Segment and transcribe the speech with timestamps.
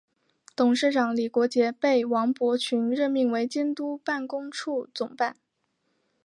[0.55, 5.35] 董事长李国杰被王伯群任命为监督办公处总办。